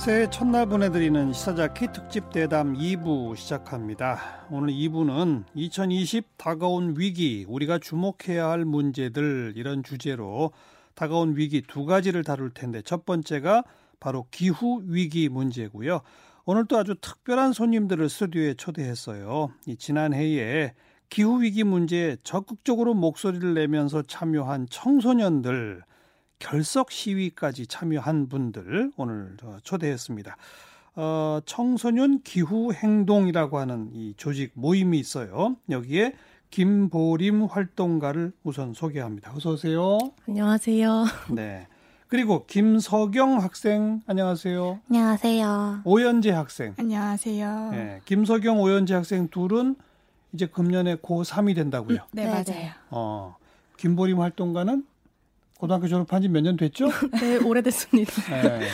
[0.00, 4.46] 새해 첫날 보내드리는 시사자키 특집 대담 2부 시작합니다.
[4.50, 10.52] 오늘 2부는 2020 다가온 위기, 우리가 주목해야 할 문제들 이런 주제로
[10.94, 13.64] 다가온 위기 두 가지를 다룰 텐데 첫 번째가
[14.00, 16.00] 바로 기후 위기 문제고요.
[16.46, 19.50] 오늘 또 아주 특별한 손님들을 스튜디오에 초대했어요.
[19.66, 20.72] 이 지난 해에
[21.10, 25.82] 기후 위기 문제에 적극적으로 목소리를 내면서 참여한 청소년들
[26.50, 30.36] 결석 시위까지 참여한 분들 오늘 초대했습니다.
[30.96, 35.56] 어, 청소년 기후 행동이라고 하는 이 조직 모임이 있어요.
[35.68, 36.14] 여기에
[36.50, 39.32] 김보림 활동가를 우선 소개합니다.
[39.36, 39.98] 어서 오세요.
[40.26, 41.04] 안녕하세요.
[41.30, 41.68] 네.
[42.08, 44.80] 그리고 김서경 학생 안녕하세요.
[44.88, 45.82] 안녕하세요.
[45.84, 46.74] 오연재 학생.
[46.76, 47.68] 안녕하세요.
[47.70, 49.76] 네, 김서경 오연재 학생 둘은
[50.32, 51.98] 이제 금년에 고3이 된다고요.
[52.10, 52.70] 네, 네, 맞아요.
[52.90, 53.36] 어.
[53.76, 54.84] 김보림 활동가는
[55.60, 56.88] 고등학교 졸업한 지 몇 년 됐죠?
[57.20, 58.12] 네, 오래됐습니다.
[58.58, 58.66] 네.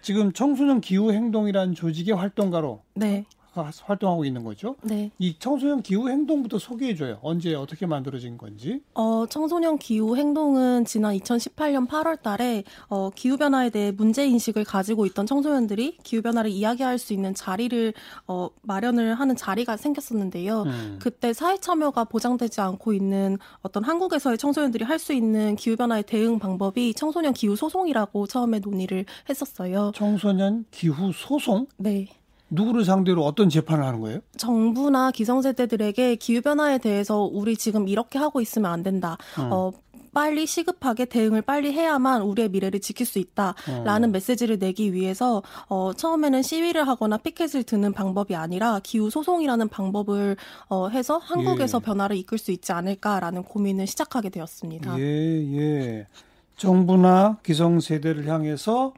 [0.00, 3.24] 지금 청소년 기후 행동이라는 조직의 활동가로 네.
[3.54, 4.76] 활동하고 있는 거죠.
[4.82, 5.10] 네.
[5.18, 7.18] 이 청소년 기후 행동부터 소개해 줘요.
[7.22, 8.80] 언제 어떻게 만들어진 건지.
[8.94, 15.06] 어, 청소년 기후 행동은 지난 2018년 8월 달에 어, 기후 변화에 대해 문제 인식을 가지고
[15.06, 17.92] 있던 청소년들이 기후 변화를 이야기할 수 있는 자리를
[18.28, 20.62] 어, 마련을 하는 자리가 생겼었는데요.
[20.62, 20.98] 음.
[21.00, 26.38] 그때 사회 참여가 보장되지 않고 있는 어떤 한국에서의 청소년들이 할 수 있는 기후 변화의 대응
[26.38, 29.92] 방법이 청소년 기후 소송이라고 처음에 논의를 했었어요.
[29.94, 31.66] 청소년 기후 소송?
[31.78, 32.06] 네.
[32.50, 34.20] 누구를 상대로 어떤 재판을 하는 거예요?
[34.36, 39.16] 정부나 기성세대들에게 기후변화에 대해서 우리 지금 이렇게 하고 있으면 안 된다.
[39.38, 39.48] 음.
[39.52, 39.72] 어,
[40.12, 44.12] 빨리 시급하게 대응을 빨리 해야만 우리의 미래를 지킬 수 있다라는 어.
[44.12, 50.36] 메시지를 내기 위해서 어, 처음에는 시위를 하거나 피켓을 드는 방법이 아니라 기후 소송이라는 방법을
[50.68, 51.84] 어, 해서 한국에서 예.
[51.84, 54.98] 변화를 이끌 수 있지 않을까라는 고민을 시작하게 되었습니다.
[54.98, 56.06] 예, 예.
[56.56, 58.92] 정부나 기성세대를 향해서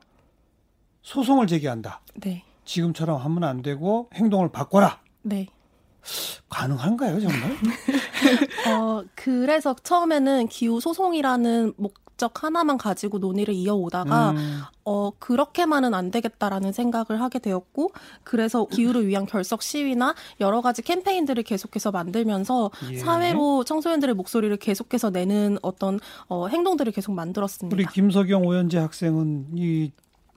[1.03, 2.01] 소송을 제기한다.
[2.15, 2.45] 네.
[2.65, 5.01] 지금처럼 하면 안 되고 행동을 바꿔라.
[5.23, 5.47] 네.
[6.49, 7.57] 가능한가요, 정말?
[8.69, 14.61] 어, 그래서 처음에는 기후 소송이라는 목적 하나만 가지고 논의를 이어오다가 음.
[14.85, 17.93] 어, 그렇게만은 안 되겠다라는 생각을 하게 되었고
[18.25, 22.99] 그래서 기후를 위한 결석 시위나 여러 가지 캠페인들을 계속해서 만들면서 예.
[22.99, 27.75] 사회로 청소년들의 목소리를 계속해서 내는 어떤 어, 행동들을 계속 만들었습니다.
[27.75, 29.93] 우리 김석영 오연재 학생은 이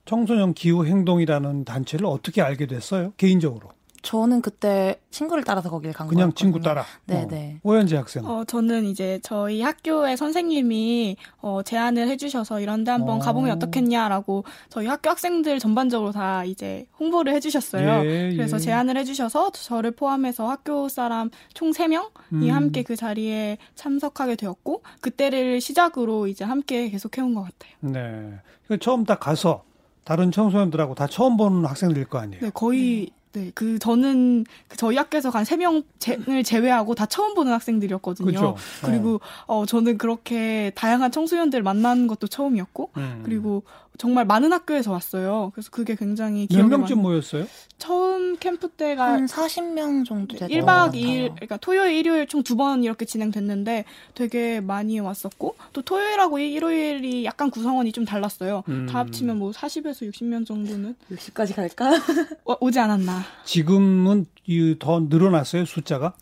[0.06, 3.14] 청소년 기후 행동이라는 단체를 어떻게 알게 됐어요?
[3.18, 3.70] 개인적으로.
[4.06, 6.36] 저는 그때 친구를 따라서 거길 간 그냥 거였거든요.
[6.36, 6.86] 친구 따라.
[7.06, 7.28] 네, 어.
[7.28, 7.60] 네.
[7.64, 8.24] 오현지 학생.
[8.24, 13.20] 어, 저는 이제 저희 학교의 선생님이 어, 제안을 해주셔서 이런데 한번 어.
[13.20, 18.06] 가보면 어떻겠냐라고 저희 학교 학생들 전반적으로 다 이제 홍보를 해주셨어요.
[18.06, 18.60] 예, 그래서 예.
[18.60, 22.50] 제안을 해주셔서 저를 포함해서 학교 사람 총 3명이 음.
[22.52, 27.74] 함께 그 자리에 참석하게 되었고 그때를 시작으로 이제 함께 계속 해온 것 같아요.
[27.80, 28.78] 네.
[28.78, 29.64] 처음 딱 가서
[30.06, 32.42] 다른 청소년들하고 다 처음 보는 학생들일 거 아니에요.
[32.42, 35.84] 네, 거의 네, 그 저는 그 저희 학교에서 간세 명을
[36.46, 38.28] 제외하고 다 처음 보는 학생들이었거든요.
[38.28, 38.56] 그렇죠.
[38.82, 39.60] 그리고 어.
[39.60, 43.22] 어 저는 그렇게 다양한 청소년들 만나는 것도 처음이었고 음.
[43.26, 43.64] 그리고
[43.98, 45.52] 정말 많은 학교에서 왔어요.
[45.54, 47.46] 그래서 그게 굉장히 몇 명쯤 모였어요?
[47.78, 52.84] 처음 캠프 때가 한 40명 정도 됐던 1박 2일 그러니까 토요일 일요일 총 두 번
[52.84, 58.64] 이렇게 진행됐는데 되게 많이 왔었고 또 토요일하고 일요일이 약간 구성원이 좀 달랐어요.
[58.70, 58.88] 음.
[58.90, 61.92] 다 합치면 뭐 40에서 60명 정도는 60까지 갈까?
[62.46, 63.22] 어, 오지 않았나.
[63.44, 64.26] 지금은
[64.80, 66.14] 더 늘어났어요, 숫자가?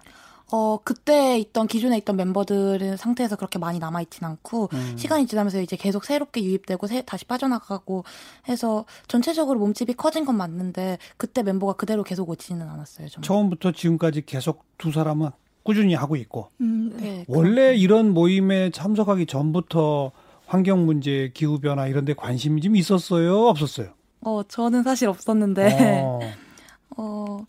[0.56, 4.94] 어, 그때 있던, 기존에 있던 멤버들은 상태에서 그렇게 많이 남아있진 않고, 음.
[4.96, 8.04] 시간이 지나면서 이제 계속 새롭게 유입되고, 새, 다시 빠져나가고
[8.48, 13.10] 해서, 전체적으로 몸집이 커진 건 맞는데, 그때 멤버가 그대로 계속 오지는 않았어요.
[13.10, 13.26] 정말.
[13.26, 15.32] 처음부터 지금까지 계속 두 사람은
[15.64, 17.26] 꾸준히 하고 있고, 음, 네.
[17.28, 20.12] 원래 이런 모임에 참석하기 전부터
[20.46, 23.48] 환경 문제, 기후 변화 이런 데 관심이 좀 있었어요?
[23.48, 23.94] 없었어요?
[24.22, 26.20] 어, 저는 사실 없었는데, 어,
[26.96, 27.40] 어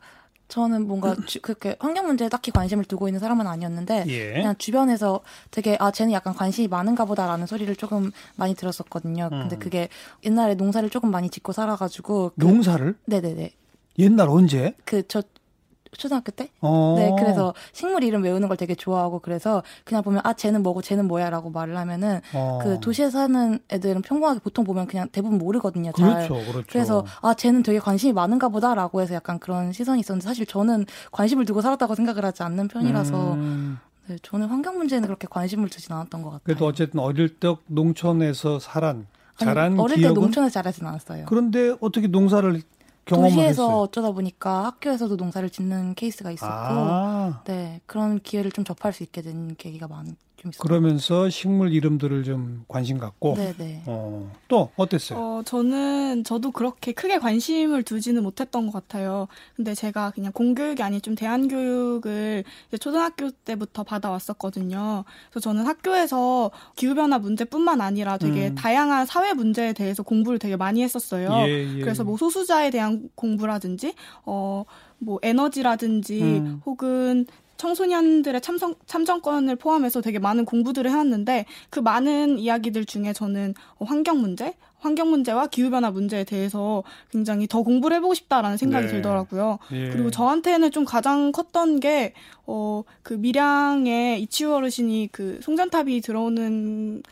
[0.55, 4.33] 저는 뭔가 주, 그렇게 환경 문제에 딱히 관심을 두고 있는 사람은 아니었는데 예.
[4.35, 5.21] 그냥 주변에서
[5.51, 9.31] 되게 아 쟤는 약간 관심이 많은가 보다라는 소리를 조금 많이 들었었거든요.
[9.33, 9.41] 음.
[9.41, 9.89] 근데 그게
[10.23, 12.97] 옛날에 농사를 조금 많이 짓고 살아가지고 그, 농사를?
[13.07, 13.51] 네네네.
[13.99, 14.75] 옛날 언제?
[14.85, 15.23] 그 저
[15.97, 16.51] 초등학교 때?
[16.61, 16.95] 어.
[16.99, 21.07] 네, 그래서 식물 이름 외우는 걸 되게 좋아하고 그래서 그냥 보면 아 쟤는 뭐고 쟤는
[21.09, 22.59] 뭐야라고 말을 하면은 어.
[22.63, 25.93] 그 도시에 사는 애들은 평범하게 보통 보면 그냥 대부분 모르거든요.
[25.97, 26.27] 잘.
[26.27, 26.67] 그렇죠, 그렇죠.
[26.71, 31.45] 그래서 아 쟤는 되게 관심이 많은가 보다라고 해서 약간 그런 시선이 있었는데 사실 저는 관심을
[31.45, 33.79] 두고 살았다고 생각을 하지 않는 편이라서 음.
[34.07, 36.43] 네, 저는 환경 문제는 그렇게 관심을 두진 않았던 것 같아요.
[36.45, 39.07] 그래도 어쨌든 어릴 때 농촌에서 살한
[39.37, 40.15] 자란 아니, 어릴 기억은?
[40.15, 41.25] 때 농촌에서 자라진 않았어요.
[41.27, 42.63] 그런데 어떻게 농사를
[43.05, 43.77] 도시에서 했어요.
[43.79, 47.43] 어쩌다 보니까 학교에서도 농사를 짓는 케이스가 있었고, 아.
[47.45, 50.15] 네 그런 기회를 좀 접할 수 있게 된 계기가 많죠.
[50.45, 50.61] 좀 있어요.
[50.61, 53.35] 그러면서 식물 이름들을 좀 관심 갖고.
[53.35, 53.55] 네네.
[53.57, 53.83] 네.
[53.87, 55.19] 어, 또 어땠어요?
[55.19, 59.27] 어, 저는 저도 그렇게 크게 관심을 두지는 못했던 것 같아요.
[59.57, 62.45] 근데 제가 그냥 공교육이 아닌 좀 대안교육을
[62.79, 65.05] 초등학교 때부터 받아왔었거든요.
[65.31, 68.55] 그래서 저는 학교에서 기후변화 문제뿐만 아니라 되게 음.
[68.55, 71.31] 다양한 사회 문제에 대해서 공부를 되게 많이 했었어요.
[71.49, 71.81] 예, 예.
[71.81, 73.95] 그래서 뭐 소수자에 대한 공부라든지,
[74.27, 74.65] 어,
[74.99, 76.63] 뭐 에너지라든지 음.
[76.65, 77.27] 혹은
[77.65, 84.53] 청소년들의 참성, 참정권을 포함해서 되게 많은 공부들을 해왔는데 그 많은 이야기들 중에 저는 환경 문제,
[84.79, 88.93] 환경 문제와 기후 변화 문제에 대해서 굉장히 더 공부를 해보고 싶다라는 생각이 네.
[88.93, 89.59] 들더라고요.
[89.73, 89.89] 예.
[89.89, 92.13] 그리고 저한테는 좀 가장 컸던 게
[92.47, 97.03] 어 그 밀양의 이치우 어르신이 그 송전탑이 들어오는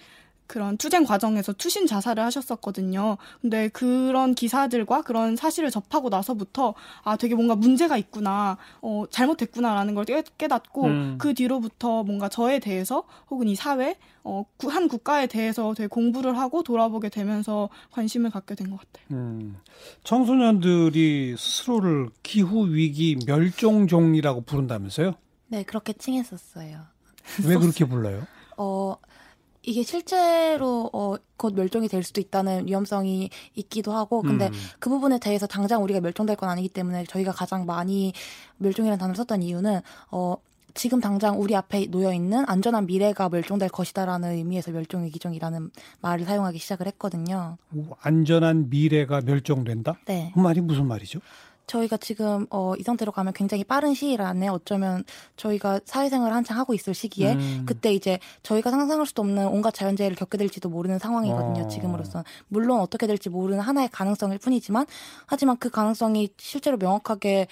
[0.53, 3.17] 그런 투쟁 과정에서 투신 자살을 하셨었거든요.
[3.41, 10.05] 근데 그런 기사들과 그런 사실을 접하고 나서부터 아 되게 뭔가 문제가 있구나, 어 잘못됐구나라는 걸
[10.37, 11.15] 깨닫고 음.
[11.17, 17.09] 그 뒤로부터 뭔가 저에 대해서 혹은 이 사회, 어한 국가에 대해서 되게 공부를 하고 돌아보게
[17.09, 19.07] 되면서 관심을 갖게 된 것 같아요.
[19.13, 19.57] 음.
[20.05, 25.15] 청소년들이 스스로를 기후 위기 멸종 종이라고 부른다면서요?
[25.49, 26.79] 네, 그렇게 칭했었어요.
[27.47, 28.27] 왜 그렇게 불러요?
[28.59, 28.97] 어,
[29.62, 34.53] 이게 실제로 어, 곧 멸종이 될 수도 있다는 위험성이 있기도 하고 근데 음.
[34.79, 38.12] 그 부분에 대해서 당장 우리가 멸종될 건 아니기 때문에 저희가 가장 많이
[38.59, 39.81] 멸종이라는 단어를 썼던 이유는
[40.11, 40.37] 어
[40.75, 45.70] 지금 당장 우리 앞에 놓여 있는 안전한 미래가 멸종될 것이다라는 의미에서 멸종의 기종이라는
[46.00, 47.58] 말을 사용하기 시작을 했거든요.
[47.75, 49.99] 오, 안전한 미래가 멸종된다?
[50.06, 50.31] 네.
[50.35, 51.20] 그 말이 무슨 말이죠?
[51.67, 55.05] 저희가 지금 어, 이 상태로 가면 굉장히 빠른 시일 안에 어쩌면
[55.37, 57.62] 저희가 사회생활을 한창 하고 있을 시기에 음.
[57.67, 61.64] 그때 이제 저희가 상상할 수도 없는 온갖 자연재해를 겪게 될지도 모르는 상황이거든요.
[61.64, 61.69] 어.
[61.69, 64.87] 지금으로선 물론 어떻게 될지 모르는 하나의 가능성일 뿐이지만
[65.26, 67.47] 하지만 그 가능성이 실제로 명확하게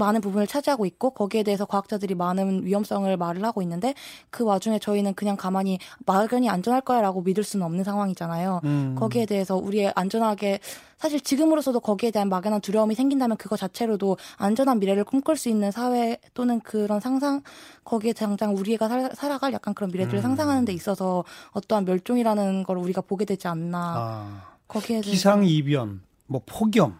[0.00, 3.94] 많은 부분을 차지하고 있고 거기에 대해서 과학자들이 많은 위험성을 말을 하고 있는데
[4.30, 8.60] 그 와중에 저희는 그냥 가만히 막연히 안전할 거야라고 믿을 수는 없는 상황이잖아요.
[8.64, 8.96] 음.
[8.98, 10.58] 거기에 대해서 우리의 안전하게
[10.98, 16.18] 사실 지금으로서도 거기에 대한 막연한 두려움이 생긴다면 그거 자체로도 안전한 미래를 꿈꿀 수 있는 사회
[16.34, 17.42] 또는 그런 상상
[17.84, 20.22] 거기에 당장 우리가 살, 살아갈 약간 그런 미래들을 음.
[20.22, 23.94] 상상하는 데 있어서 어떠한 멸종이라는 걸 우리가 보게 되지 않나.
[23.96, 24.50] 아.
[24.68, 26.96] 거기에 기상 이변, 뭐 폭염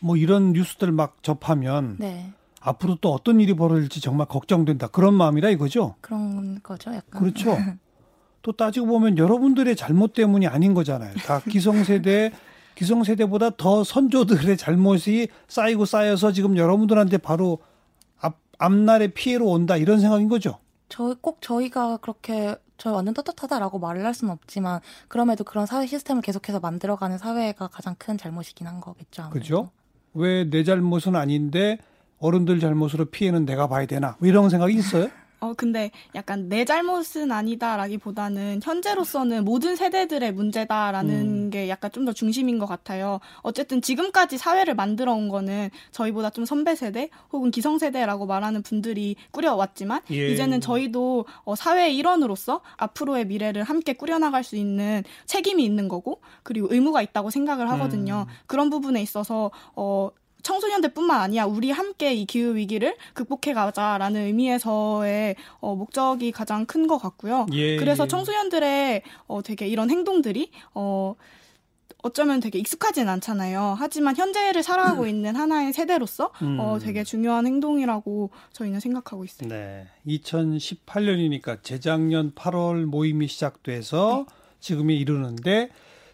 [0.00, 2.32] 뭐 이런 뉴스들 막 접하면 네.
[2.60, 5.94] 앞으로 또 어떤 일이 벌어질지 정말 걱정된다 그런 마음이라 이거죠.
[6.00, 7.20] 그런 거죠, 약간.
[7.20, 7.56] 그렇죠.
[8.42, 11.14] 또 따지고 보면 여러분들의 잘못 때문이 아닌 거잖아요.
[11.26, 12.32] 다 기성세대
[12.74, 17.58] 기성세대보다 더 선조들의 잘못이 쌓이고 쌓여서 지금 여러분들한테 바로
[18.20, 20.58] 앞 앞날의 피해로 온다 이런 생각인 거죠.
[20.88, 26.60] 저꼭 저희가 그렇게 저 완전 떳떳하다라고 말을 할 수는 없지만 그럼에도 그런 사회 시스템을 계속해서
[26.60, 29.22] 만들어가는 사회가 가장 큰 잘못이긴 한 거겠죠.
[29.22, 29.40] 아무래도.
[29.40, 29.70] 그죠?
[30.18, 31.78] 왜 내 잘못은 아닌데
[32.18, 35.08] 어른들 잘못으로 피해는 내가 봐야 되나 뭐 이런 생각이 있어요?
[35.40, 41.14] 어, 근데 약간 내 잘못은 아니다라기보다는 현재로서는 모든 세대들의 문제다라는
[41.46, 41.50] 음.
[41.50, 43.20] 게 약간 좀 더 중심인 것 같아요.
[43.42, 49.16] 어쨌든 지금까지 사회를 만들어 온 거는 저희보다 좀 선배 세대 혹은 기성 세대라고 말하는 분들이
[49.32, 50.28] 꾸려왔지만 예.
[50.28, 56.68] 이제는 저희도 어, 사회의 일원으로서 앞으로의 미래를 함께 꾸려나갈 수 있는 책임이 있는 거고 그리고
[56.70, 58.24] 의무가 있다고 생각을 하거든요.
[58.26, 58.32] 음.
[58.46, 60.10] 그런 부분에 있어서 어,
[60.42, 66.96] 청소년들뿐만 아니야 우리 함께 이 기후 위기를 극복해 가자라는 의미에서의 어, 목적이 가장 큰 것
[66.98, 67.46] 같고요.
[67.52, 68.08] 예, 그래서 예.
[68.08, 71.14] 청소년들의 어, 되게 이런 행동들이 어,
[72.02, 73.74] 어쩌면 되게 익숙하진 않잖아요.
[73.76, 75.08] 하지만 현재를 살아가고 음.
[75.10, 76.60] 있는 하나의 세대로서 어, 음.
[76.60, 79.48] 어, 되게 중요한 행동이라고 저희는 생각하고 있어요.
[79.48, 79.86] 네.
[80.06, 84.34] 2018년이니까 재작년 8월 모임이 시작돼서 네.
[84.60, 85.70] 지금이 이르는데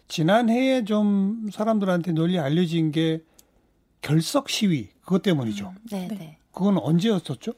[0.07, 3.21] 지난해에 좀 사람들한테 널리 알려진 게
[4.05, 5.69] 결석 시위 그것 때문이죠.
[5.69, 6.37] 음, 네, 네.
[6.51, 7.53] 그건 언제였었죠?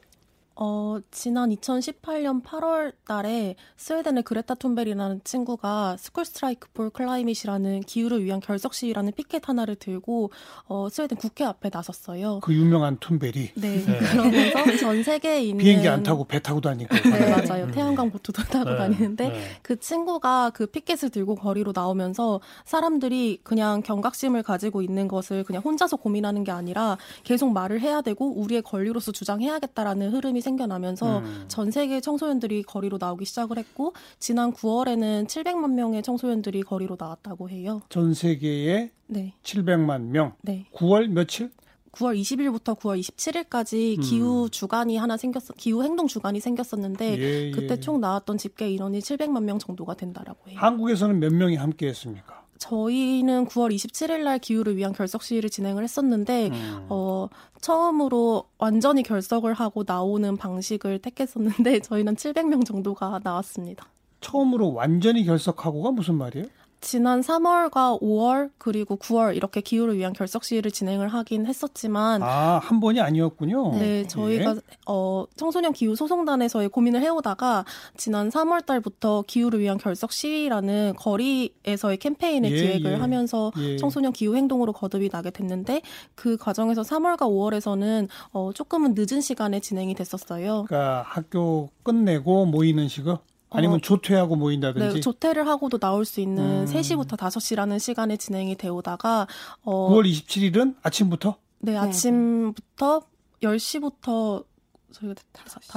[0.60, 8.40] 어, 지난 2018년 8월 달에 스웨덴의 그레타 툰베리라는 친구가 School Strike for Climate이라는 기후를 위한
[8.40, 10.32] 결석 시위라는 피켓 하나를 들고
[10.66, 12.40] 어, 스웨덴 국회 앞에 나섰어요.
[12.42, 13.52] 그 유명한 툰베리.
[13.54, 13.84] 네.
[13.84, 13.98] 네.
[14.00, 16.92] 그러면서 전 세계에 있는 비행기 안 타고 배 타고 다니고.
[16.92, 17.66] 네, 맞아요.
[17.66, 17.70] 음.
[17.70, 18.76] 태양광 보트도 타고 네.
[18.76, 19.40] 다니는데 네.
[19.62, 25.98] 그 친구가 그 피켓을 들고 거리로 나오면서 사람들이 그냥 경각심을 가지고 있는 것을 그냥 혼자서
[25.98, 31.44] 고민하는 게 아니라 계속 말을 해야 되고 우리의 권리로서 주장해야겠다라는 흐름이 생겨나면서 음.
[31.48, 37.82] 전 세계 청소년들이 거리로 나오기 시작을 했고 지난 9월에는 700만 명의 청소년들이 거리로 나왔다고 해요.
[37.88, 39.34] 전 세계에 네.
[39.42, 40.34] 700만 명.
[40.42, 40.66] 네.
[40.74, 41.50] 9월 며칠?
[41.92, 44.02] 9월 20일부터 9월 27일까지 음.
[44.02, 47.50] 기후 주간이 하나 생겼어 기후 행동 주간이 생겼었는데 예, 예.
[47.50, 50.58] 그때 총 나왔던 집계 인원이 700만 명 정도가 된다라고 해요.
[50.60, 52.37] 한국에서는 몇 명이 함께 했습니까?
[52.58, 56.86] 저희는 9월 27일 날 기후를 위한 결석 시위를 진행을 했었는데 음.
[56.88, 57.28] 어
[57.60, 63.86] 처음으로 완전히 결석을 하고 나오는 방식을 택했었는데 저희는 700명 정도가 나왔습니다.
[64.20, 66.46] 처음으로 완전히 결석하고가 무슨 말이에요?
[66.80, 72.80] 지난 3월과 5월 그리고 9월 이렇게 기후를 위한 결석 시위를 진행을 하긴 했었지만 아 한
[72.80, 73.72] 번이 아니었군요.
[73.78, 74.60] 네, 저희가 예.
[74.86, 77.64] 어 청소년 기후 소송단에서의 고민을 해오다가
[77.96, 82.96] 지난 3월 달부터 기후를 위한 결석 시위라는 거리에서의 캠페인을 예, 기획을 예.
[82.96, 83.76] 하면서 예.
[83.76, 85.82] 청소년 기후 행동으로 거듭이 나게 됐는데
[86.14, 90.64] 그 과정에서 3월과 5월에서는 어 조금은 늦은 시간에 진행이 됐었어요.
[90.68, 93.18] 그러니까 학교 끝내고 모이는 식으로
[93.50, 94.94] 아니면 어, 조퇴하고 모인다든지.
[94.96, 96.64] 네, 조퇴를 하고도 나올 수 있는 음.
[96.66, 99.26] 3시부터 5시라는 시간에 진행이 되오다가
[99.62, 101.36] 어 9월 27일은 아침부터?
[101.60, 101.78] 네, 네.
[101.78, 103.02] 아침부터
[103.42, 104.44] 10시부터
[104.92, 105.14] 저희가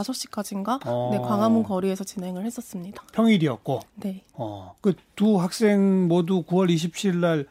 [0.08, 1.10] 5, 시까지인가 어.
[1.12, 3.04] 네, 광화문 거리에서 진행을 했었습니다.
[3.14, 3.80] 평일이었고.
[3.96, 4.24] 네.
[4.34, 4.76] 어.
[4.82, 7.48] 그 두 학생 모두 9월 27일 날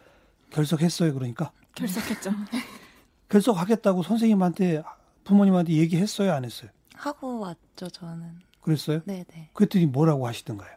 [0.50, 1.52] 결석했어요, 그러니까.
[1.76, 2.30] 결석했죠.
[3.28, 4.82] 결석하겠다고 선생님한테
[5.24, 6.70] 부모님한테 얘기했어요, 안 했어요?
[6.94, 8.40] 하고 왔죠, 저는.
[8.60, 9.02] 그랬어요?
[9.04, 9.50] 네네.
[9.52, 10.76] 그랬더니 뭐라고 하시던가요?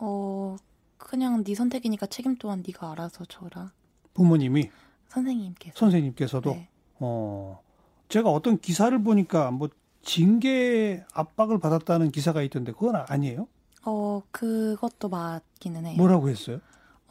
[0.00, 0.56] 어,
[0.98, 3.72] 그냥 네 선택이니까 책임 또한 네가 알아서 져라.
[4.14, 4.70] 부모님이?
[5.08, 5.78] 선생님께서.
[5.78, 6.50] 선생님께서도?
[6.50, 6.68] 네.
[7.00, 7.60] 어,
[8.08, 9.68] 제가 어떤 기사를 보니까 뭐
[10.02, 13.46] 징계 압박을 받았다는 기사가 있던데 그건 아니에요?
[13.84, 15.96] 어, 그것도 맞기는 해요.
[15.96, 16.60] 뭐라고 했어요?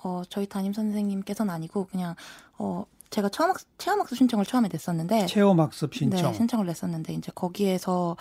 [0.04, 2.16] 어, 저희 담임 선생님께서는 아니고 그냥
[2.58, 6.32] 어, 제가 체험학습, 체험학습 신청을 처음에 냈었는데 체험학습 신청.
[6.32, 8.16] 네, 신청을 냈었는데 이제 거기에서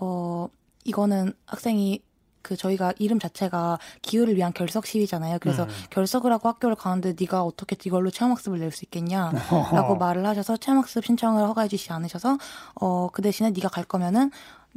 [0.00, 0.48] 어
[0.84, 2.00] 이거는 학생이
[2.42, 5.38] 그 저희가 이름 자체가 기후를 위한 결석 시위잖아요.
[5.40, 5.68] 그래서 음.
[5.90, 11.46] 결석을 하고 학교를 가는데 네가 어떻게 이걸로 체험학습을 낼 수 있겠냐라고 말을 하셔서 체험학습 신청을
[11.46, 12.38] 허가해 주시지 않으셔서
[12.80, 14.30] 어 그 대신에 네가 갈 거면은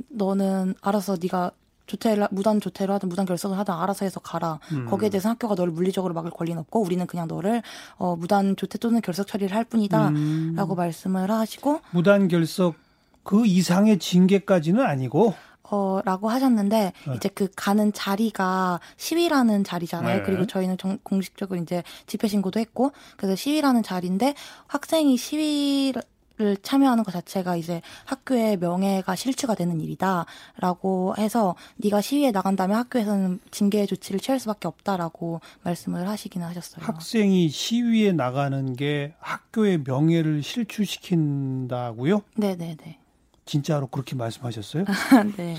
[0.09, 1.51] 너는 알아서 네가
[1.88, 4.59] 조퇴를 무단 조퇴를 하든 무단 결석을 하든 알아서 해서 가라.
[4.71, 4.85] 음.
[4.88, 7.62] 거기에 대해서 학교가 너를 물리적으로 막을 권리는 없고 우리는 그냥 너를
[7.97, 10.55] 어 무단 조퇴 또는 결석 처리를 할 뿐이다라고 음.
[10.75, 12.75] 말씀을 하시고 무단 결석
[13.24, 15.33] 그 이상의 징계까지는 아니고
[15.72, 17.15] 어, 라고 하셨는데, 네.
[17.15, 20.17] 이제 그 가는 자리가 시위라는 자리잖아요.
[20.17, 20.22] 네.
[20.24, 24.36] 그리고 저희는 정, 공식적으로 이제 집회 신고도 했고, 그래서 시위라는 자리인데,
[24.67, 32.77] 학생이 시위를 참여하는 것 자체가 이제 학교의 명예가 실추가 되는 일이다라고 해서 네가 시위에 나간다면
[32.77, 36.86] 학교에서는 징계 조치를 취할 수밖에 없다라고 말씀을 하시기는 하셨어요.
[36.86, 42.22] 학생이 시위에 나가는 게 학교의 명예를 실추시킨다고요?
[42.36, 43.00] 네, 네, 네.
[43.45, 44.85] 진짜로 그렇게 말씀하셨어요?
[45.37, 45.55] 네.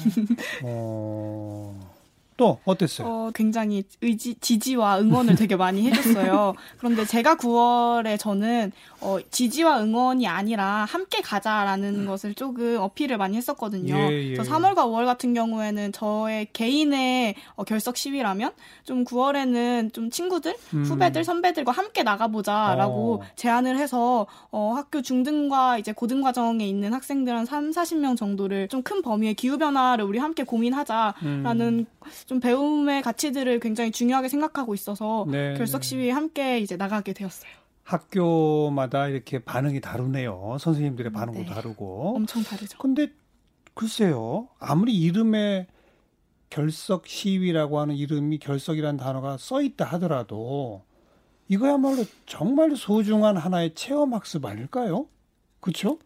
[0.64, 1.95] 어...
[2.36, 3.06] 또 어땠어요?
[3.06, 6.54] 어, 굉장히 의지, 지지와 응원을 되게 많이 해줬어요.
[6.78, 12.06] 그런데 제가 9월에 저는 어, 지지와 응원이 아니라 함께 가자라는 음.
[12.06, 13.94] 것을 조금 어필을 많이 했었거든요.
[13.94, 14.36] 예, 예.
[14.36, 18.52] 저 3월과 5월 같은 경우에는 저의 개인의 어, 결석 시위라면
[18.84, 20.84] 좀 9월에는 좀 친구들, 음.
[20.84, 23.26] 후배들, 선배들과 함께 나가보자라고 어.
[23.36, 28.86] 제안을 해서 어, 학교 중등과 이제 고등 과정에 있는 학생들 한 3, 40명 정도를 좀
[28.86, 31.86] 큰 범위의 기후 변화를 우리 함께 고민하자라는 음.
[32.26, 35.88] 좀 배움의 가치들을 굉장히 중요하게 생각하고 있어서 네, 결석 네.
[35.88, 37.50] 시위에 함께 이제 나가게 되었어요.
[37.84, 40.56] 학교마다 이렇게 반응이 다르네요.
[40.60, 41.46] 선생님들의 반응도 네.
[41.46, 42.16] 다르고.
[42.16, 42.78] 엄청 다르죠.
[42.78, 43.08] 근데
[43.74, 44.48] 글쎄요.
[44.58, 45.68] 아무리 이름에
[46.50, 50.82] 결석 시위라고 하는 이름이 결석이라는 단어가 써 있다 하더라도
[51.48, 55.06] 이거야말로 정말 소중한 하나의 체험 학습 아닐까요?
[55.60, 55.98] 그렇죠?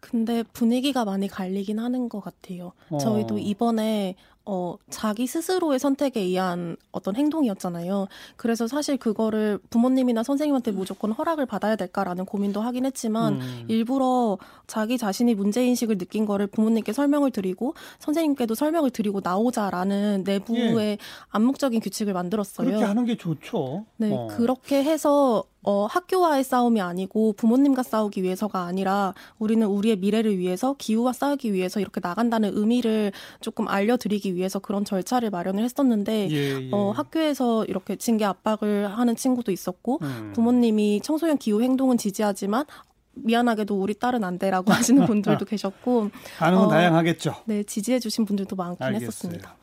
[0.00, 2.72] 근데 분위기가 많이 갈리긴 하는 것 같아요.
[2.90, 2.98] 어.
[2.98, 4.16] 저희도 이번에
[4.46, 8.08] 어, 자기 스스로의 선택에 의한 어떤 행동이었잖아요.
[8.36, 13.64] 그래서 사실 그거를 부모님이나 선생님한테 무조건 허락을 받아야 될까라는 고민도 하긴 했지만 음.
[13.68, 14.36] 일부러
[14.66, 20.98] 자기 자신이 문제인식을 느낀 거를 부모님께 설명을 드리고 선생님께도 설명을 드리고 나오자라는 내부의 예.
[21.30, 22.66] 암묵적인 규칙을 만들었어요.
[22.66, 23.86] 그렇게 하는 게 좋죠.
[23.96, 24.28] 네, 어.
[24.36, 31.12] 그렇게 해서 어, 학교와의 싸움이 아니고 부모님과 싸우기 위해서가 아니라 우리는 우리의 미래를 위해서 기후와
[31.12, 36.70] 싸우기 위해서 이렇게 나간다는 의미를 조금 알려드리기 위해서 그런 절차를 마련을 했었는데 예, 예.
[36.72, 40.32] 어, 학교에서 이렇게 징계 압박을 하는 친구도 있었고 음.
[40.34, 42.66] 부모님이 청소년 기후 행동은 지지하지만
[43.14, 47.34] 미안하게도 우리 딸은 안 돼라고 하시는 분들도 계셨고 반응은 어, 다양하겠죠.
[47.46, 49.06] 네, 지지해 주신 분들도 많긴 알겠어요.
[49.06, 49.56] 했었습니다.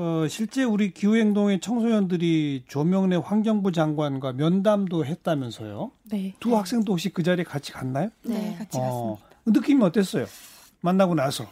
[0.00, 5.90] 어, 실제 우리 기후행동의 청소년들이 조명래 환경부 장관과 면담도 했다면서요?
[6.04, 6.34] 네.
[6.38, 8.08] 두 학생도 혹시 그 자리에 같이 갔나요?
[8.22, 9.22] 네, 같이 어, 갔습니다.
[9.46, 10.26] 느낌이 어땠어요?
[10.82, 11.46] 만나고 나서?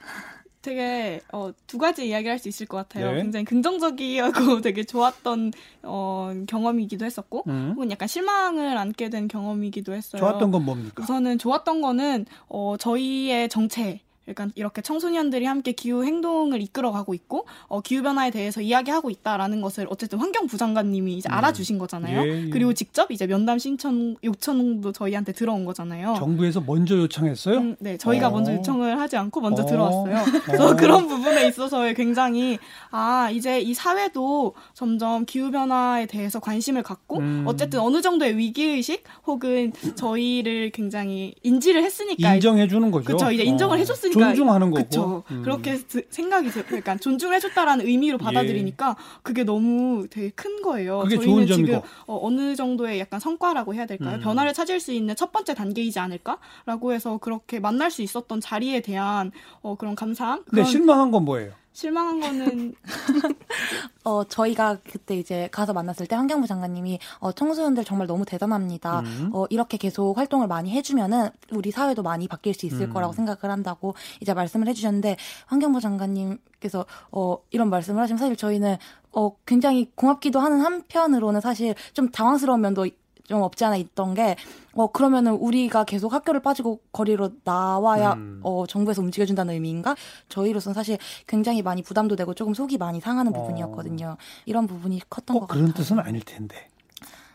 [0.62, 3.12] 되게 어, 두 가지 이야기를 할 수 있을 것 같아요.
[3.12, 3.22] 네.
[3.22, 5.52] 굉장히 긍정적이고 되게 좋았던
[5.82, 7.72] 어, 경험이기도 했었고, 음.
[7.76, 10.18] 혹은 약간 실망을 안게 된 경험이기도 했어요.
[10.18, 11.02] 좋았던 건 뭡니까?
[11.02, 17.80] 우선은 좋았던 거는 어, 저희의 정체 그러니까 이렇게 청소년들이 함께 기후 행동을 이끌어가고 있고 어,
[17.80, 21.34] 기후 변화에 대해서 이야기하고 있다라는 것을 어쨌든 환경부 장관님이 이제 음.
[21.34, 22.22] 알아주신 거잖아요.
[22.22, 22.50] 예, 예.
[22.50, 26.14] 그리고 직접 이제 면담 신청 요청도 저희한테 들어온 거잖아요.
[26.18, 27.58] 정부에서 먼저 요청했어요?
[27.58, 28.30] 음, 네, 저희가 어.
[28.32, 29.66] 먼저 요청을 하지 않고 먼저 어.
[29.66, 30.24] 들어왔어요.
[30.44, 30.76] 그래서 어.
[30.76, 32.58] 그런 부분에 있어서 굉장히
[32.90, 37.44] 아 이제 이 사회도 점점 기후 변화에 대해서 관심을 갖고 음.
[37.46, 43.06] 어쨌든 어느 정도의 위기 의식 혹은 저희를 굉장히 인지를 했으니까 인정해 주는 거죠.
[43.06, 43.30] 그렇죠.
[43.30, 43.78] 이제 인정을 어.
[43.78, 44.76] 해줬으니까 존중하는 거고.
[44.76, 45.22] 그렇죠.
[45.30, 45.42] 음.
[45.42, 45.78] 그렇게
[46.10, 49.18] 생각이 그러니까 존중해줬다라는 의미로 받아들이니까 예.
[49.22, 51.00] 그게 너무 되게 큰 거예요.
[51.00, 51.80] 그게 저희는 지금.
[52.06, 54.16] 어, 느 정도의 약간 성과라고 해야 될까요?
[54.16, 54.20] 음.
[54.20, 59.32] 변화를 찾을 수 있는 첫 번째 단계이지 않을까라고 해서 그렇게 만날 수 있었던 자리에 대한
[59.62, 60.44] 어, 그런 감사함.
[60.52, 61.52] 네, 실망한 건 뭐예요?
[61.76, 62.74] 실망한 거는
[64.02, 69.00] 어 저희가 그때 이제 가서 만났을 때 환경부 장관님이 어 청소년들 정말 너무 대단합니다.
[69.00, 69.30] 음.
[69.34, 72.94] 어 이렇게 계속 활동을 많이 해주면은 우리 사회도 많이 바뀔 수 있을 음.
[72.94, 78.78] 거라고 생각을 한다고 이제 말씀을 해주셨는데 환경부 장관님께서 어 이런 말씀을 하시면 사실 저희는
[79.12, 82.86] 어 굉장히 고맙기도 하는 한편으로는 사실 좀 당황스러운 면도
[83.26, 84.36] 좀 없지 않아 있던 게,
[84.74, 88.40] 어, 그러면은 우리가 계속 학교를 빠지고 거리로 나와야, 음.
[88.42, 89.96] 어, 정부에서 움직여준다는 의미인가?
[90.28, 93.40] 저희로서는 사실 굉장히 많이 부담도 되고 조금 속이 많이 상하는 어.
[93.40, 94.06] 부분이었거든요.
[94.06, 94.16] 어.
[94.46, 95.62] 이런 부분이 컸던 것 같아요.
[95.62, 96.68] 그런 뜻은 아닐 텐데.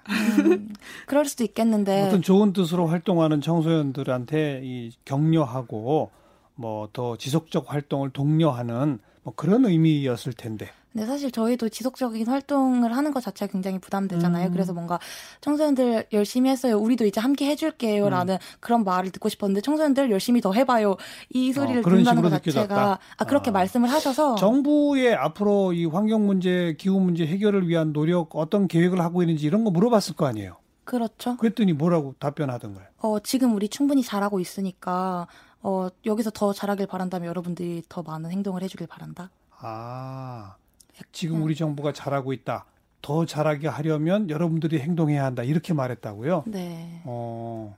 [0.09, 0.73] 음,
[1.07, 2.07] 그럴 수도 있겠는데.
[2.07, 6.11] 어떤 좋은 뜻으로 활동하는 청소년들한테 이 격려하고
[6.55, 10.69] 뭐 더 지속적 활동을 독려하는 뭐 그런 의미였을 텐데.
[10.91, 14.47] 근데 사실 저희도 지속적인 활동을 하는 것 자체가 굉장히 부담되잖아요.
[14.47, 14.51] 음.
[14.51, 14.99] 그래서 뭔가
[15.39, 16.77] 청소년들 열심히 했어요.
[16.77, 18.09] 우리도 이제 함께 해줄게요.
[18.09, 18.39] 라는 음.
[18.59, 20.97] 그런 말을 듣고 싶었는데 청소년들 열심히 더 해봐요.
[21.29, 22.99] 이 어, 소리를 어, 듣는다는 것 자체가 느껴졌다.
[23.17, 23.53] 아, 그렇게 아.
[23.53, 29.23] 말씀을 하셔서 정부의 앞으로 이 환경 문제, 기후 문제 해결을 위한 노력 어떤 계획을 하고
[29.23, 30.57] 있는지 이런 거 물어봤을 거 아니에요.
[30.83, 31.37] 그렇죠.
[31.37, 32.87] 그랬더니 뭐라고 답변하던가요?
[32.97, 35.27] 어, 지금 우리 충분히 잘하고 있으니까
[35.63, 39.29] 어, 여기서 더 잘하길 바란다면 여러분들이 더 많은 행동을 해주길 바란다.
[39.59, 40.55] 아.
[41.11, 42.65] 지금 우리 정부가 잘하고 있다.
[43.01, 45.43] 더 잘하게 하려면 여러분들이 행동해야 한다.
[45.43, 46.43] 이렇게 말했다고요?
[46.47, 47.01] 네.
[47.05, 47.75] 어,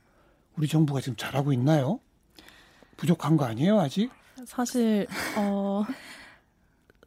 [0.58, 2.00] 우리 정부가 지금 잘하고 있나요?
[2.98, 4.12] 부족한 거 아니에요, 아직?
[4.46, 5.84] 사실, 어,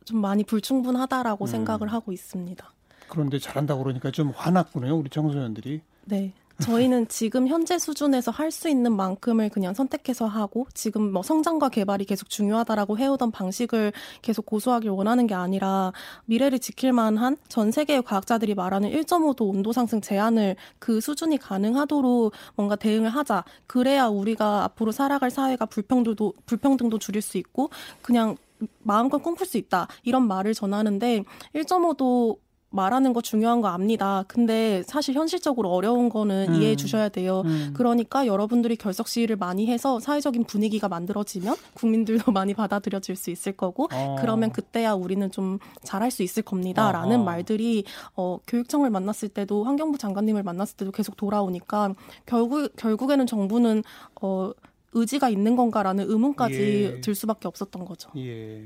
[0.05, 1.47] 좀 많이 불충분하다라고 음.
[1.47, 2.73] 생각을 하고 있습니다.
[3.09, 5.83] 그런데 잘한다고 그러니까 좀 화났군요, 우리 청소년들이.
[6.07, 6.33] 네.
[6.61, 12.05] 저희는 지금 현재 수준에서 할 수 있는 만큼을 그냥 선택해서 하고 지금 뭐 성장과 개발이
[12.07, 13.93] 계속 중요하다라고 해오던 방식을
[14.23, 15.93] 계속 고수하길 원하는 게 아니라
[16.25, 22.77] 미래를 지킬 만한 전 세계의 과학자들이 말하는 1.5도 온도 상승 제한을 그 수준이 가능하도록 뭔가
[22.77, 23.45] 대응을 하자.
[23.67, 27.69] 그래야 우리가 앞으로 살아갈 사회가 불평등도 불평등도 줄일 수 있고
[28.01, 28.37] 그냥
[28.79, 29.89] 마음껏 꿈꿀 수 있다.
[30.03, 32.39] 이런 말을 전하는데 1.5도
[32.71, 34.25] 말하는 거 중요한 거 압니다.
[34.29, 36.55] 근데 사실 현실적으로 어려운 거는 음.
[36.55, 37.43] 이해해 주셔야 돼요.
[37.47, 37.73] 음.
[37.75, 43.89] 그러니까 여러분들이 결석 시위를 많이 해서 사회적인 분위기가 만들어지면 국민들도 많이 받아들여질 수 있을 거고
[43.93, 44.17] 어.
[44.21, 47.25] 그러면 그때야 우리는 좀 잘할 수 있을 겁니다라는 어.
[47.25, 51.95] 말들이 어, 교육청을 만났을 때도 환경부 장관님을 만났을 때도 계속 돌아오니까
[52.27, 53.83] 결국 결국에는 정부는
[54.21, 54.53] 어
[54.93, 57.01] 의지가 있는 건가라는 의문까지 예.
[57.01, 58.11] 들 수밖에 없었던 거죠.
[58.17, 58.63] 예.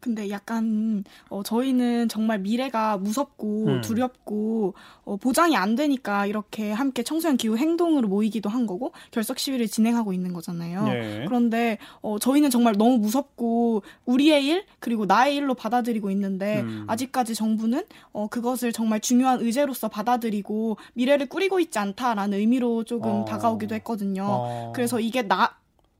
[0.00, 3.80] 근데 약간 어 저희는 정말 미래가 무섭고 음.
[3.80, 9.66] 두렵고 어 보장이 안 되니까 이렇게 함께 청소년 기후 행동으로 모이기도 한 거고 결석 시위를
[9.66, 10.84] 진행하고 있는 거잖아요.
[10.84, 11.24] 네.
[11.26, 16.84] 그런데 어 저희는 정말 너무 무섭고 우리의 일 그리고 나의 일로 받아들이고 있는데 음.
[16.86, 23.24] 아직까지 정부는 어 그것을 정말 중요한 의제로서 받아들이고 미래를 꾸리고 있지 않다라는 의미로 조금 어.
[23.24, 24.24] 다가오기도 했거든요.
[24.28, 24.72] 어.
[24.74, 25.56] 그래서 이게 나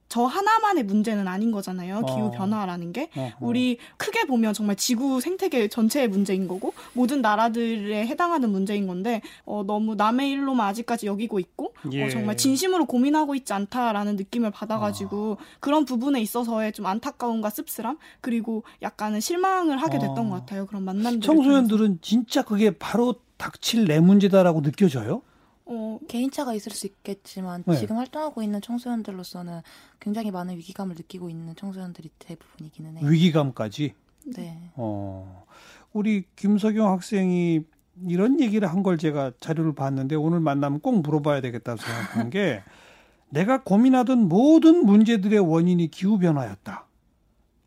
[0.08, 2.04] 저 하나만의 문제는 아닌 거잖아요.
[2.06, 2.30] 기후 어.
[2.30, 3.36] 변화라는 게 어, 어.
[3.40, 9.64] 우리 크게 보면 정말 지구 생태계 전체의 문제인 거고 모든 나라들에 해당하는 문제인 건데 어,
[9.66, 12.04] 너무 남의 일로만 아직까지 여기고 있고 어, 예.
[12.04, 15.36] 어, 정말 진심으로 고민하고 있지 않다라는 느낌을 받아가지고 어.
[15.60, 20.66] 그런 부분에 있어서의 좀 안타까움과 씁쓸함 그리고 약간은 실망을 하게 됐던 것 같아요.
[20.66, 25.22] 그런 만남들 청소년들은 진짜 그게 바로 닥칠 내 문제다라고 느껴져요?
[25.70, 27.76] 어, 개인차가 있을 수 있겠지만 네.
[27.76, 29.60] 지금 활동하고 있는 청소년들로서는
[30.00, 33.06] 굉장히 많은 위기감을 느끼고 있는 청소년들이 대부분이기는 해요.
[33.06, 33.94] 위기감까지?
[34.34, 34.70] 네.
[34.74, 35.44] 어,
[35.92, 37.60] 우리 김석영 학생이
[38.06, 42.62] 이런 얘기를 한 걸 제가 자료를 봤는데 오늘 만나면 꼭 물어봐야 되겠다고 생각한 게
[43.30, 46.86] 내가 고민하던 모든 문제들의 원인이 기후 변화였다.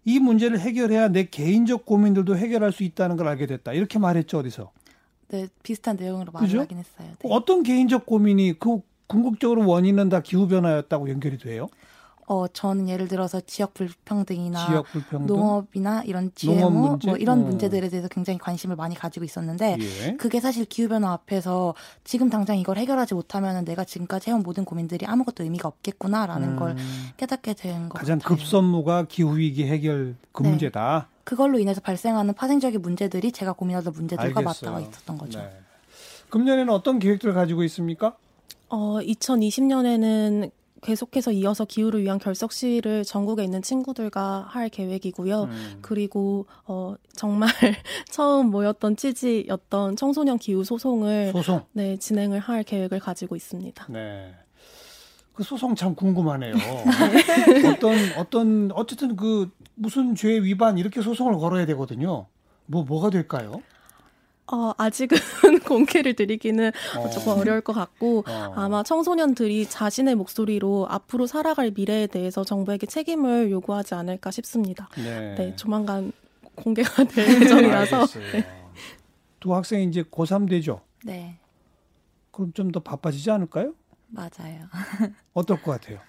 [0.06, 3.74] 이 문제를 해결해야 내 개인적 고민들도 해결할 수 있다는 걸 알게 됐다.
[3.74, 4.72] 이렇게 말했죠, 어디서?
[5.32, 7.08] 네, 비슷한 내용으로 많이 하긴 했어요.
[7.20, 7.30] 네.
[7.32, 11.68] 어떤 개인적 고민이 그 궁극적으로 원인은 다 기후 변화였다고 연결이 돼요?
[12.32, 15.28] 어 저는 예를 들어서 지역 불평등이나 지역 불평등?
[15.28, 17.44] 농업이나 이런 GMO 농업 뭐 이런 어.
[17.44, 20.16] 문제들에 대해서 굉장히 관심을 많이 가지고 있었는데 예.
[20.16, 21.74] 그게 사실 기후 변화 앞에서
[22.06, 26.56] 지금 당장 이걸 해결하지 못하면 내가 지금까지 해온 모든 고민들이 아무것도 의미가 없겠구나라는 음.
[26.56, 26.76] 걸
[27.18, 28.18] 깨닫게 된 것 같아요.
[28.18, 30.50] 가장 급선무가 기후 위기 해결 그 네.
[30.52, 31.10] 문제다.
[31.26, 34.72] 그걸로 인해서 발생하는 파생적인 문제들이 제가 고민하던 문제들과 알겠어요.
[34.72, 35.40] 맞닿아 있었던 거죠.
[35.40, 35.52] 네.
[36.30, 38.16] 금년에는 어떤 계획들을 가지고 있습니까?
[38.70, 40.50] 어, 2020년에는
[40.82, 45.44] 계속해서 이어서 기후를 위한 결석 시위를 전국에 있는 친구들과 할 계획이고요.
[45.44, 45.80] 음.
[45.82, 47.50] 그리고 어 정말
[48.10, 51.62] 처음 모였던 취지였던 청소년 기후 소송을 소송?
[51.74, 53.86] 네, 진행을 할 계획을 가지고 있습니다.
[53.90, 54.34] 네.
[55.34, 56.56] 그 소송 참 궁금하네요.
[57.74, 62.26] 어떤 어떤 어쨌든 그 무슨 죄 위반 이렇게 소송을 걸어야 되거든요.
[62.66, 63.62] 뭐 뭐가 될까요?
[64.52, 65.18] 어, 아직은
[65.68, 67.10] 공개를 드리기는 어.
[67.10, 68.54] 조금 어려울 것 같고 어.
[68.56, 74.90] 아마 청소년들이 자신의 목소리로 앞으로 살아갈 미래에 대해서 정부에게 책임을 요구하지 않을까 싶습니다.
[74.98, 76.12] 네, 네 조만간
[76.56, 78.06] 공개가 될 예정이라서.
[78.34, 78.46] 네.
[79.40, 80.82] 두 학생이 이제 고3 되죠?
[81.04, 81.38] 네.
[82.32, 83.74] 그럼 좀 더 바빠지지 않을까요?
[84.08, 84.68] 맞아요.
[85.34, 86.00] 어떨 것 같아요?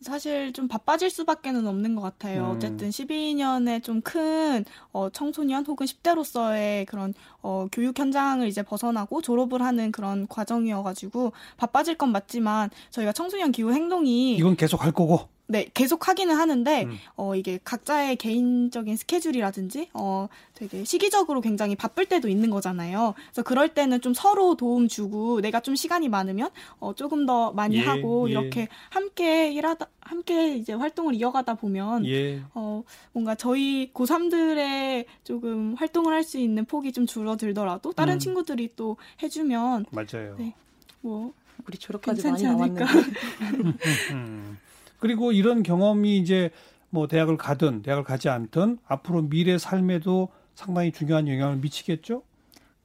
[0.00, 2.46] 사실 좀 바빠질 수밖에는 없는 것 같아요.
[2.46, 2.56] 음.
[2.56, 9.92] 어쨌든 12년의 좀큰 어, 청소년 혹은 10대로서의 그런 어, 교육 현장을 이제 벗어나고 졸업을 하는
[9.92, 16.06] 그런 과정이어가지고 바빠질 건 맞지만 저희가 청소년 기후 행동이 이건 계속 할 거고 네, 계속
[16.06, 16.96] 하기는 하는데, 음.
[17.16, 23.14] 어, 이게 각자의 개인적인 스케줄이라든지, 어, 되게 시기적으로 굉장히 바쁠 때도 있는 거잖아요.
[23.16, 27.78] 그래서 그럴 때는 좀 서로 도움 주고, 내가 좀 시간이 많으면, 어, 조금 더 많이
[27.78, 28.32] 예, 하고, 예.
[28.32, 32.40] 이렇게 함께 일하다, 함께 이제 활동을 이어가다 보면, 예.
[32.54, 38.18] 어, 뭔가 저희 고3들의 조금 활동을 할 수 있는 폭이 좀 줄어들더라도, 다른 음.
[38.20, 40.36] 친구들이 또 해주면, 맞아요.
[40.38, 40.54] 네,
[41.00, 41.32] 뭐,
[41.66, 42.84] 우리 졸업까지 많이 남았는데.
[45.00, 45.02] 음.
[45.02, 46.50] 그리고 이런 경험이 이제
[46.90, 52.22] 뭐 대학을 가든 대학을 가지 않든 앞으로 미래 삶에도 상당히 중요한 영향을 미치겠죠?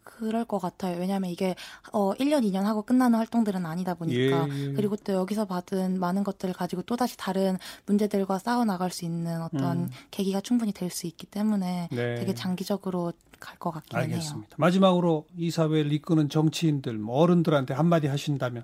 [0.04, 0.98] 그럴 것 같아요.
[1.00, 1.56] 왜냐하면 이게
[1.92, 4.74] 어 1년, 2년 하고 끝나는 활동들은 아니다 보니까 예, 예.
[4.74, 9.42] 그리고 또 여기서 받은 많은 것들을 가지고 또 다시 다른 문제들과 싸워 나갈 수 있는
[9.42, 9.90] 어떤 음.
[10.12, 12.16] 계기가 충분히 될 수 있기 때문에 네.
[12.16, 14.48] 되게 장기적으로 갈 것 같긴 알겠습니다.
[14.52, 14.56] 해요.
[14.58, 18.64] 마지막으로 이 사회를 이끄는 정치인들, 뭐 어른들한테 한마디 하신다면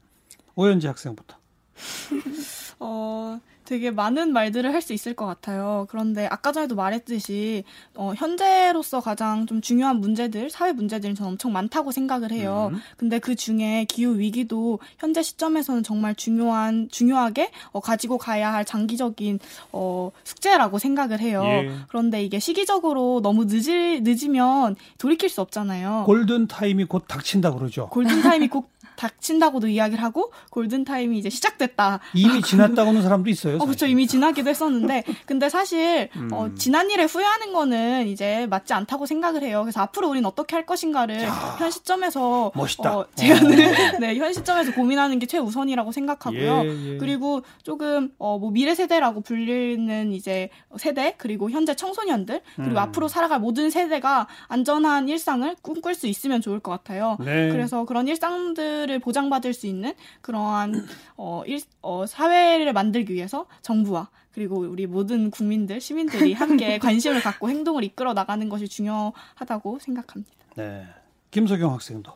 [0.55, 1.35] 오연지 학생부터.
[2.83, 5.85] 어, 되게 많은 말들을 할 수 있을 것 같아요.
[5.91, 7.63] 그런데 아까 전에도 말했듯이
[7.93, 12.71] 어, 현재로서 가장 좀 중요한 문제들, 사회 문제들은 저는 엄청 많다고 생각을 해요.
[12.73, 12.79] 음.
[12.97, 19.37] 근데 그 중에 기후 위기도 현재 시점에서는 정말 중요한 중요하게 어, 가지고 가야 할 장기적인
[19.71, 21.43] 어, 숙제라고 생각을 해요.
[21.45, 21.71] 예.
[21.89, 26.03] 그런데 이게 시기적으로 너무 늦을 늦으면 돌이킬 수 없잖아요.
[26.07, 27.87] 골든 타임이 곧 닥친다 그러죠.
[27.89, 31.99] 골든 타임이 곧 닥친다고도 이야기를 하고 골든 타임이 이제 시작됐다.
[32.13, 33.57] 이미 지났다고 하는 사람도 있어요.
[33.57, 33.85] 어, 그렇죠.
[33.85, 36.29] 이미 지나기도 했었는데 근데 사실 음.
[36.31, 39.61] 어, 지난 일에 후회하는 거는 이제 맞지 않다고 생각을 해요.
[39.63, 42.97] 그래서 앞으로 우리는 어떻게 할 것인가를 야, 현 시점에서 멋있다.
[42.97, 43.97] 어, 제안을 어.
[43.99, 46.63] 네, 현 시점에서 고민하는 게 최우선이라고 생각하고요.
[46.65, 46.97] 예, 예.
[46.97, 52.77] 그리고 조금 어, 뭐 미래 세대라고 불리는 이제 세대 그리고 현재 청소년들 그리고 음.
[52.77, 57.17] 앞으로 살아갈 모든 세대가 안전한 일상을 꿈꿀 수 있으면 좋을 것 같아요.
[57.19, 57.49] 네.
[57.49, 60.85] 그래서 그런 일상들 를 보장받을 수 있는 그러한
[61.17, 67.49] 어, 일, 어, 사회를 만들기 위해서 정부와 그리고 우리 모든 국민들, 시민들이 함께 관심을 갖고
[67.49, 70.31] 행동을 이끌어 나가는 것이 중요하다고 생각합니다.
[70.55, 70.85] 네.
[71.31, 72.11] 김석영 학생도.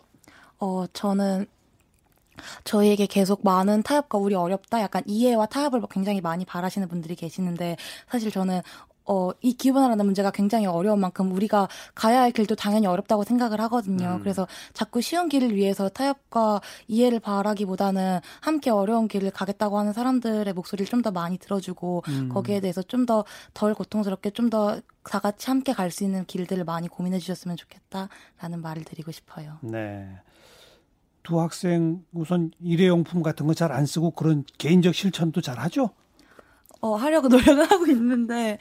[0.60, 1.46] 어, 저는
[2.64, 7.78] 저희에게 계속 많은 타협과 우리 어렵다, 약간 이해와 타협을 굉장히 많이 바라시는 분들이 계시는데,
[8.10, 8.62] 사실 저는
[9.08, 14.16] 어, 이 기후변화라는 문제가 굉장히 어려운 만큼 우리가 가야 할 길도 당연히 어렵다고 생각을 하거든요.
[14.16, 14.20] 음.
[14.20, 20.90] 그래서 자꾸 쉬운 길을 위해서 타협과 이해를 바라기보다는 함께 어려운 길을 가겠다고 하는 사람들의 목소리를
[20.90, 22.30] 좀 더 많이 들어주고 음.
[22.30, 26.64] 거기에 대해서 좀 더 덜 고통스럽게 좀 더 다 같이 함께 갈 수 있는 길들을
[26.64, 29.60] 많이 고민해 주셨으면 좋겠다라는 말을 드리고 싶어요.
[29.62, 30.10] 네.
[31.22, 35.92] 두 학생 우선 일회용품 같은 거 잘 안 쓰고 그런 개인적 실천도 잘 하죠?
[36.82, 38.58] 어, 하려고 노력을 하고 있는데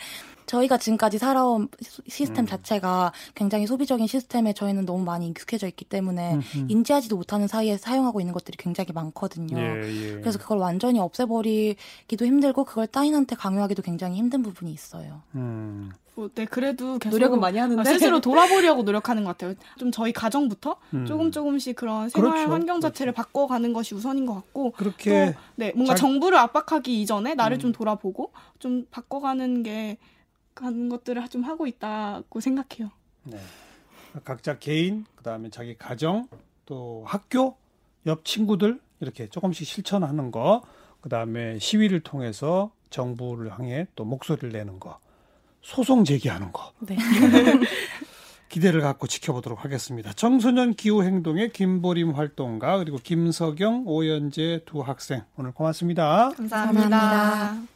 [0.47, 1.69] 저희가 지금까지 살아온
[2.09, 2.47] 시스템 음.
[2.47, 6.67] 자체가 굉장히 소비적인 시스템에 저희는 너무 많이 익숙해져 있기 때문에 음흠.
[6.69, 9.59] 인지하지도 못하는 사이에 사용하고 있는 것들이 굉장히 많거든요.
[9.59, 10.13] 예, 예.
[10.21, 15.23] 그래서 그걸 완전히 없애버리기도 힘들고 그걸 따인한테 강요하기도 굉장히 힘든 부분이 있어요.
[15.35, 15.93] 음.
[16.17, 19.55] 뭐, 네, 그래도 계속 노력은 많이 하는데 아, 스스로 돌아보려고 노력하는 것 같아요.
[19.79, 21.07] 좀 저희 가정부터 음.
[21.07, 22.53] 조금 조금씩 그런 생활 그렇죠.
[22.53, 23.27] 환경 자체를 그렇죠.
[23.27, 26.03] 바꿔가는 것이 우선인 것 같고 그렇게 또, 네, 뭔가 자...
[26.03, 27.61] 정부를 압박하기 이전에 나를 음.
[27.61, 28.31] 좀 돌아보고
[28.61, 29.99] 좀 바꿔가는 게
[30.55, 32.91] 가는 것들을 좀 하고 있다고 생각해요.
[33.25, 33.39] 네.
[34.25, 36.29] 각자 개인, 그다음에 자기 가정,
[36.67, 37.57] 또 학교,
[38.07, 40.63] 옆 친구들 이렇게 조금씩 실천하는 거,
[41.01, 44.99] 그다음에 시위를 통해서 정부를 향해 또 목소리를 내는 거,
[45.63, 46.73] 소송 제기하는 거.
[46.81, 46.97] 네.
[48.49, 50.13] 기대를 갖고 지켜보도록 하겠습니다.
[50.13, 56.89] 청소년 기후 행동의 김보림 활동가 그리고 김석영, 오연재 두 학생 오늘 고맙습니다 감사합니다.
[56.89, 57.74] 감사합니다.